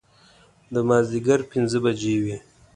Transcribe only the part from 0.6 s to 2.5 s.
د مازدیګر پنځه بجې وې.